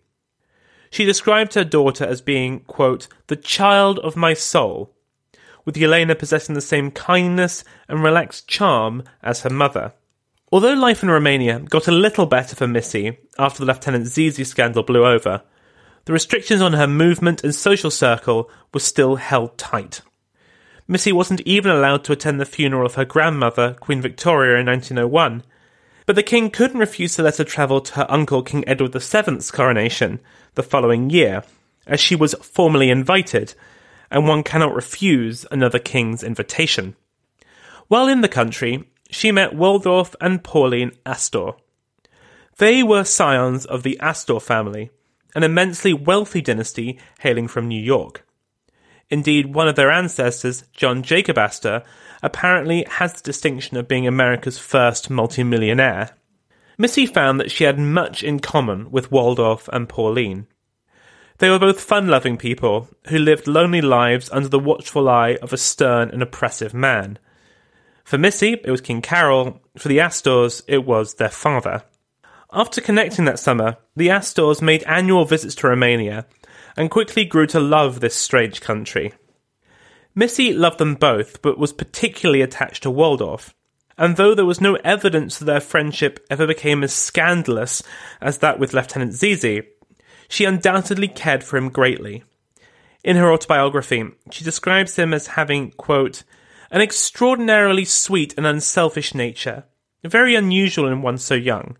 [0.90, 4.92] She described her daughter as being, quote, the child of my soul,
[5.64, 9.92] with Ileana possessing the same kindness and relaxed charm as her mother.
[10.50, 14.82] Although life in Romania got a little better for Missy after the Lieutenant Zizi scandal
[14.82, 15.42] blew over,
[16.06, 20.00] the restrictions on her movement and social circle were still held tight.
[20.88, 25.44] Missy wasn't even allowed to attend the funeral of her grandmother, Queen Victoria, in 1901,
[26.04, 29.52] but the king couldn't refuse to let her travel to her uncle King Edward VII's
[29.52, 30.18] coronation
[30.54, 31.42] the following year,
[31.86, 33.54] as she was formally invited
[34.10, 36.96] and one cannot refuse another king's invitation.
[37.88, 41.52] While in the country, she met Waldorf and Pauline Astor.
[42.58, 44.90] They were scions of the Astor family,
[45.34, 48.26] an immensely wealthy dynasty hailing from New York.
[49.08, 51.82] Indeed, one of their ancestors, John Jacob Astor,
[52.22, 56.10] apparently has the distinction of being America's first multimillionaire.
[56.80, 60.46] Missy found that she had much in common with Waldorf and Pauline.
[61.36, 65.52] They were both fun loving people who lived lonely lives under the watchful eye of
[65.52, 67.18] a stern and oppressive man.
[68.02, 69.60] For Missy, it was King Carol.
[69.76, 71.82] For the Astors, it was their father.
[72.50, 76.24] After connecting that summer, the Astors made annual visits to Romania
[76.78, 79.12] and quickly grew to love this strange country.
[80.14, 83.54] Missy loved them both, but was particularly attached to Waldorf.
[84.00, 87.82] And though there was no evidence that their friendship ever became as scandalous
[88.22, 89.62] as that with Lieutenant Zizi,
[90.26, 92.24] she undoubtedly cared for him greatly.
[93.04, 96.22] In her autobiography, she describes him as having, quote,
[96.70, 99.64] an extraordinarily sweet and unselfish nature,
[100.02, 101.76] very unusual in one so young.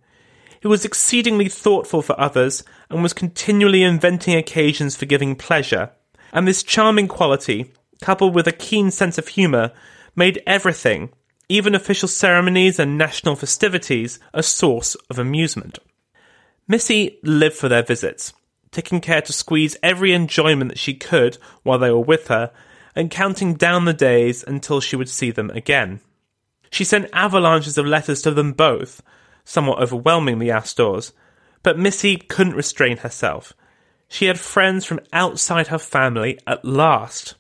[0.61, 5.93] He was exceedingly thoughtful for others and was continually inventing occasions for giving pleasure.
[6.35, 9.73] And this charming quality, coupled with a keen sense of humour,
[10.15, 11.15] made everything,
[11.51, 15.79] even official ceremonies and national festivities, a source of amusement.
[16.67, 18.33] Missy lived for their visits
[18.71, 22.53] taking care to squeeze every enjoyment that she could while they were with her,
[22.95, 26.01] and counting down the days until she would see them again.
[26.71, 29.03] She sent avalanches of letters to them both,
[29.45, 31.13] somewhat overwhelming the Astors,
[31.63, 33.53] but Missy couldn't restrain herself.
[34.09, 37.35] She had friends from outside her family at last.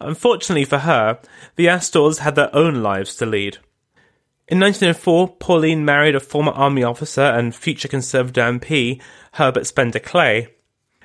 [0.00, 1.18] Unfortunately for her,
[1.56, 3.58] the Astors had their own lives to lead.
[4.48, 9.00] In 1904, Pauline married a former army officer and future Conservative MP,
[9.32, 10.48] Herbert Spender Clay.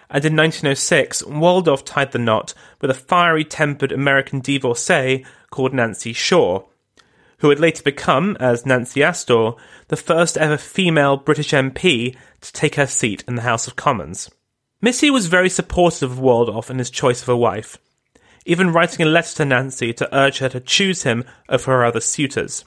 [0.10, 6.14] And in 1906, Waldorf tied the knot with a fiery tempered American divorcee called Nancy
[6.14, 6.64] Shaw,
[7.40, 9.54] who would later become, as Nancy Astor,
[9.88, 14.30] the first ever female British MP to take her seat in the House of Commons.
[14.82, 17.80] Missy was very supportive of Waldorf and his choice of a wife,
[18.46, 22.02] even writing a letter to Nancy to urge her to choose him over her other
[22.02, 22.66] suitors.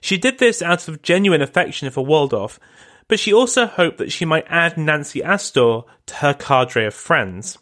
[0.00, 2.60] She did this out of genuine affection for Waldorf,
[3.08, 7.58] but she also hoped that she might add Nancy Astor to her cadre of friends.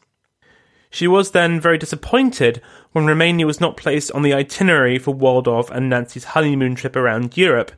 [0.91, 2.61] She was then very disappointed
[2.93, 7.37] when Romania was not placed on the itinerary for Waldorf and Nancy's honeymoon trip around
[7.37, 7.73] Europe,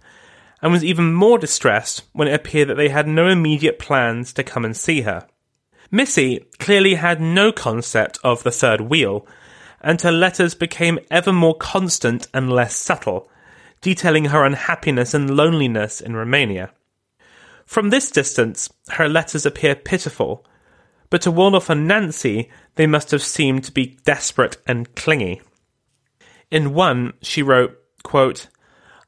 [0.60, 4.42] and was even more distressed when it appeared that they had no immediate plans to
[4.42, 5.26] come and see her.
[5.90, 9.26] Missy clearly had no concept of the third wheel,
[9.80, 13.30] and her letters became ever more constant and less subtle,
[13.80, 16.70] detailing her unhappiness and loneliness in Romania.
[17.64, 20.44] From this distance, her letters appear pitiful,
[21.10, 25.40] but to Waldorf and Nancy, they must have seemed to be desperate and clingy.
[26.50, 28.48] In one, she wrote, quote,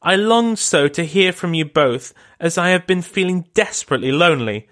[0.03, 4.67] I longed so to hear from you both, as I have been feeling desperately lonely,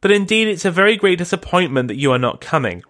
[0.00, 2.82] but indeed it's a very great disappointment that you are not coming.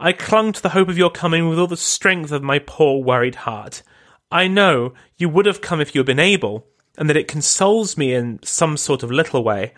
[0.00, 3.02] I clung to the hope of your coming with all the strength of my poor
[3.02, 3.82] worried heart.
[4.30, 6.66] I know you would have come if you had been able,
[6.98, 9.72] and that it consoles me in some sort of little way.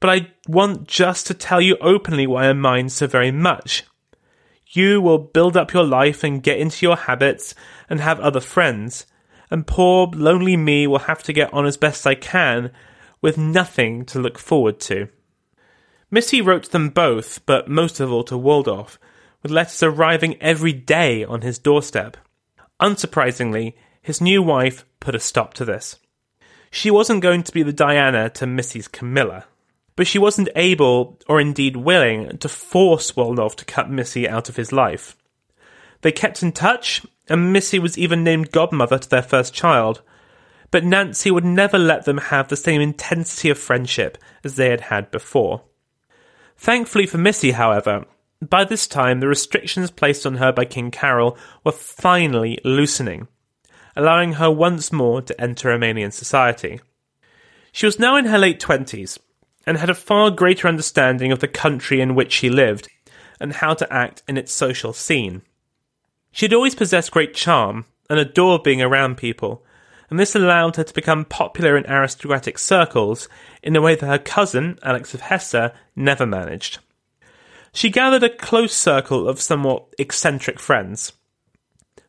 [0.00, 3.84] But I want just to tell you openly why I mind so very much.
[4.68, 7.54] You will build up your life and get into your habits
[7.88, 9.06] and have other friends,
[9.50, 12.70] and poor lonely me will have to get on as best I can
[13.22, 15.08] with nothing to look forward to.
[16.10, 18.98] Missy wrote them both, but most of all to Waldorf,
[19.42, 22.16] with letters arriving every day on his doorstep.
[22.80, 25.96] Unsurprisingly, his new wife put a stop to this.
[26.70, 29.46] She wasn't going to be the Diana to Missy's Camilla,
[29.96, 34.56] but she wasn't able, or indeed willing, to force Waldorf to cut Missy out of
[34.56, 35.16] his life.
[36.02, 40.02] They kept in touch, and Missy was even named godmother to their first child,
[40.70, 44.82] but Nancy would never let them have the same intensity of friendship as they had
[44.82, 45.62] had before.
[46.56, 48.04] Thankfully for Missy, however,
[48.40, 53.28] by this time the restrictions placed on her by King Carol were finally loosening
[53.96, 56.80] allowing her once more to enter Romanian society.
[57.72, 59.18] She was now in her late twenties
[59.66, 62.88] and had a far greater understanding of the country in which she lived
[63.40, 65.42] and how to act in its social scene.
[66.30, 69.64] She had always possessed great charm and adored being around people,
[70.10, 73.28] and this allowed her to become popular in aristocratic circles
[73.62, 76.78] in a way that her cousin, Alex of Hesse, never managed.
[77.72, 81.12] She gathered a close circle of somewhat eccentric friends,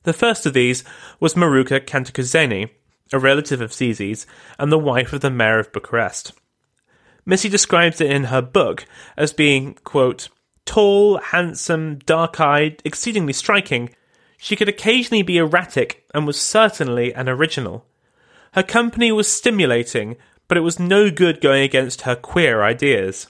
[0.08, 0.86] the first of these
[1.20, 2.70] was Maruca Cantacuzino,
[3.12, 4.26] a relative of Zizi's
[4.58, 6.32] and the wife of the mayor of Bucharest.
[7.26, 8.86] Missy describes it in her book
[9.18, 10.30] as being, quote,
[10.64, 13.90] tall, handsome, dark eyed, exceedingly striking.
[14.38, 17.86] She could occasionally be erratic and was certainly an original.
[18.54, 20.16] Her company was stimulating,
[20.48, 23.28] but it was no good going against her queer ideas.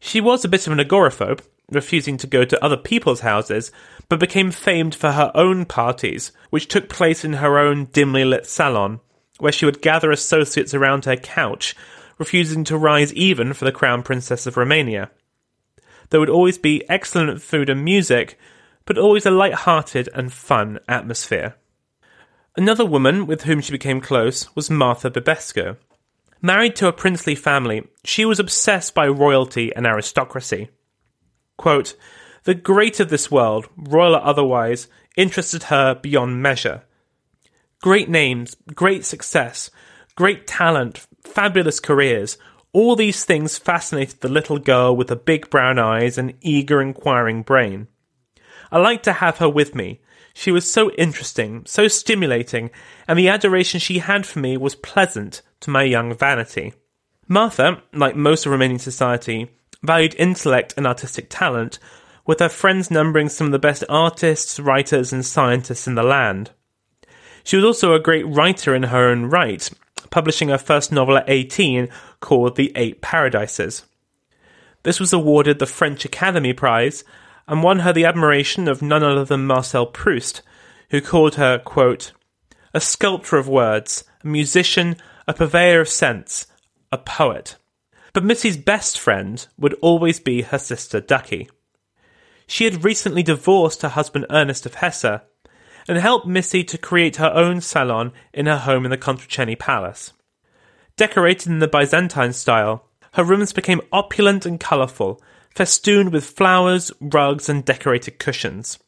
[0.00, 3.70] She was a bit of an agoraphobe, refusing to go to other people's houses,
[4.08, 8.46] but became famed for her own parties, which took place in her own dimly lit
[8.46, 9.00] salon,
[9.38, 11.74] where she would gather associates around her couch,
[12.18, 15.10] refusing to rise even for the Crown Princess of Romania.
[16.10, 18.38] There would always be excellent food and music,
[18.86, 21.56] but always a light-hearted and fun atmosphere.
[22.56, 25.76] Another woman with whom she became close was Martha Bibescu.
[26.40, 30.68] Married to a princely family, she was obsessed by royalty and aristocracy.
[31.56, 31.96] Quote,
[32.44, 36.82] the great of this world, royal or otherwise, interested her beyond measure.
[37.80, 39.70] Great names, great success,
[40.14, 42.36] great talent, fabulous careers,
[42.72, 47.42] all these things fascinated the little girl with the big brown eyes and eager inquiring
[47.42, 47.88] brain.
[48.74, 50.00] I liked to have her with me.
[50.34, 52.70] She was so interesting, so stimulating,
[53.06, 56.72] and the adoration she had for me was pleasant to my young vanity.
[57.28, 59.48] Martha, like most of Romanian society,
[59.84, 61.78] valued intellect and artistic talent,
[62.26, 66.50] with her friends numbering some of the best artists, writers, and scientists in the land.
[67.44, 69.70] She was also a great writer in her own right,
[70.10, 73.84] publishing her first novel at 18 called The Eight Paradises.
[74.82, 77.04] This was awarded the French Academy Prize
[77.46, 80.42] and won her the admiration of none other than Marcel Proust,
[80.90, 82.12] who called her, quote,
[82.72, 84.96] a sculptor of words, a musician,
[85.28, 86.46] a purveyor of sense,
[86.90, 87.56] a poet.
[88.12, 91.48] But Missy's best friend would always be her sister Ducky.
[92.46, 95.20] She had recently divorced her husband Ernest of Hesse
[95.86, 100.12] and helped Missy to create her own salon in her home in the Cotroceni Palace.
[100.96, 105.20] Decorated in the Byzantine style, her rooms became opulent and colourful,
[105.54, 108.78] festooned with flowers, rugs, and decorated cushions.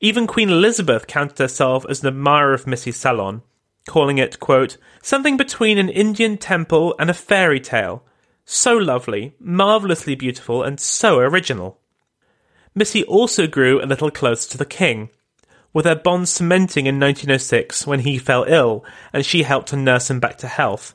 [0.00, 3.42] Even Queen Elizabeth counted herself as an admirer of Missy's salon,
[3.86, 8.04] calling it, quote, something between an Indian temple and a fairy tale.
[8.44, 11.80] So lovely, marvellously beautiful, and so original.
[12.74, 15.10] Missy also grew a little close to the king,
[15.72, 20.10] with their bond cementing in 1906 when he fell ill and she helped to nurse
[20.10, 20.94] him back to health,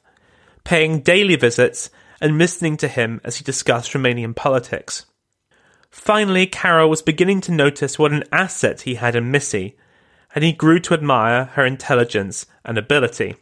[0.63, 1.89] paying daily visits
[2.21, 5.05] and listening to him as he discussed Romanian politics.
[5.89, 9.75] Finally, Carol was beginning to notice what an asset he had in Missy,
[10.35, 13.35] and he grew to admire her intelligence and ability.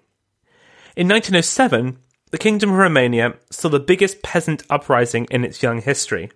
[0.96, 2.00] In 1907,
[2.32, 6.32] the Kingdom of Romania saw the biggest peasant uprising in its young history.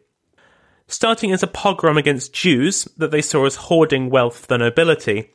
[0.87, 5.31] Starting as a pogrom against Jews that they saw as hoarding wealth for the nobility,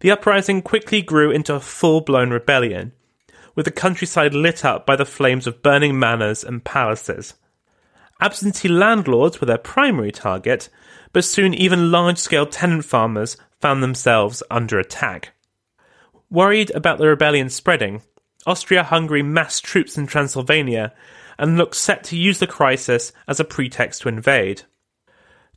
[0.00, 2.92] the uprising quickly grew into a full blown rebellion,
[3.58, 7.34] with the countryside lit up by the flames of burning manors and palaces.
[8.20, 10.68] Absentee landlords were their primary target,
[11.12, 15.30] but soon even large scale tenant farmers found themselves under attack.
[16.30, 18.02] Worried about the rebellion spreading,
[18.46, 20.94] Austria Hungary massed troops in Transylvania
[21.36, 24.62] and looked set to use the crisis as a pretext to invade.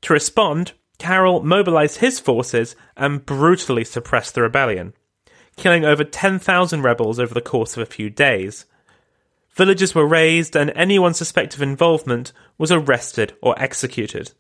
[0.01, 4.95] To respond, Carol mobilized his forces and brutally suppressed the rebellion,
[5.61, 8.65] killing over 10,000 rebels over the course of a few days.
[9.51, 14.31] Villages were razed, and anyone suspected of involvement was arrested or executed.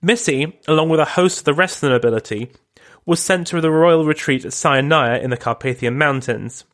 [0.00, 2.50] Missy, along with a host of the rest of the nobility,
[3.04, 6.64] was sent to the royal retreat at Sinaia in the Carpathian Mountains.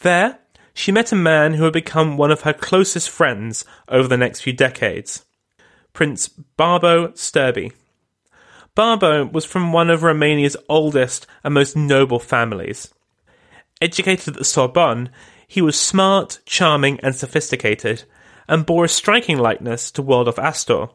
[0.00, 0.38] There,
[0.72, 4.40] she met a man who had become one of her closest friends over the next
[4.40, 5.26] few decades
[5.92, 7.72] Prince Barbu Stirbey.
[8.74, 12.94] Barbu was from one of Romania's oldest and most noble families.
[13.80, 15.10] Educated at the Sorbonne,
[15.46, 18.04] he was smart, charming, and sophisticated,
[18.48, 20.88] and bore a striking likeness to Waldorf Astor.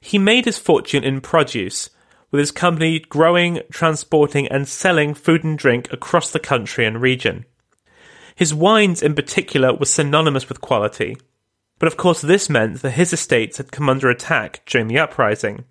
[0.00, 1.90] He made his fortune in produce,
[2.30, 7.44] with his company growing, transporting, and selling food and drink across the country and region.
[8.34, 11.16] His wines, in particular, were synonymous with quality.
[11.78, 15.64] But of course, this meant that his estates had come under attack during the uprising.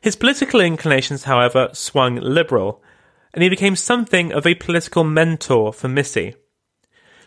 [0.00, 2.82] His political inclinations, however, swung liberal,
[3.38, 6.34] and he became something of a political mentor for Missy.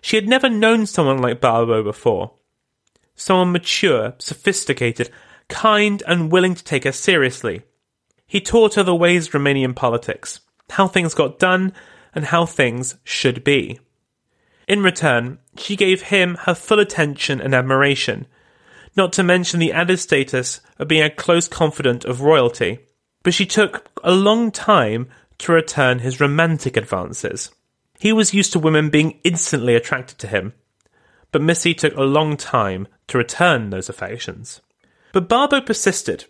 [0.01, 2.34] She had never known someone like Barbu before.
[3.16, 5.09] Someone mature, sophisticated,
[5.47, 7.62] kind, and willing to take her seriously.
[8.28, 10.41] He taught her the ways of Romanian politics,
[10.72, 11.72] how things got done,
[12.14, 13.80] and how things should be.
[14.68, 18.28] In return, she gave him her full attention and admiration,
[18.97, 22.80] not to mention the added status of being a close confidant of royalty.
[23.24, 25.07] But she took a long time
[25.42, 27.52] to return his romantic advances.
[28.00, 30.54] He was used to women being instantly attracted to him,
[31.32, 34.62] but Missy took a long time to return those affections.
[35.14, 36.26] But Barbu persisted,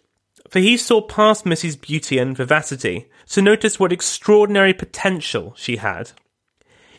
[0.50, 6.12] for he saw past Missy's beauty and vivacity to notice what extraordinary potential she had.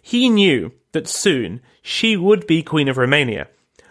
[0.01, 3.49] He knew that soon she would be Queen of Romania,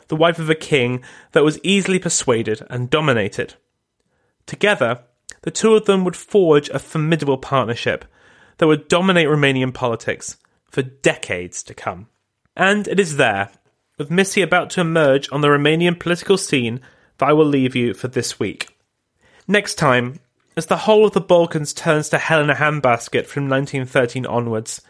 [0.08, 3.56] the wife of a king that was easily persuaded and dominated.
[4.46, 5.04] Together,
[5.42, 8.06] the two of them would forge a formidable partnership
[8.58, 10.38] that would dominate Romanian politics
[10.70, 12.08] for decades to come.
[12.56, 13.50] And it is there,
[13.98, 16.80] with Missy about to emerge on the Romanian political scene,
[17.18, 18.78] that I will leave you for this week.
[19.48, 20.20] Next time,
[20.56, 24.82] as the whole of the Balkans turns to hell in a handbasket from 1913 onwards,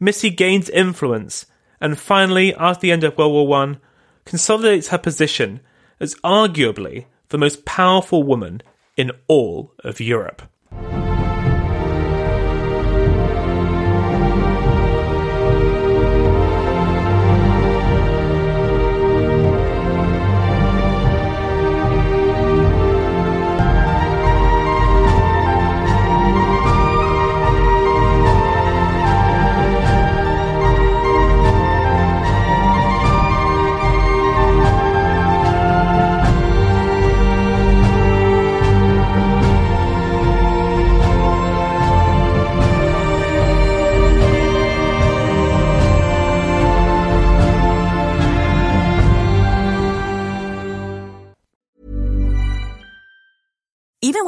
[0.00, 1.46] Missy gains influence
[1.84, 3.76] and finally, after the end of World War I,
[4.24, 5.60] consolidates her position
[6.00, 8.62] as arguably the most powerful woman
[8.96, 10.42] in all of Europe.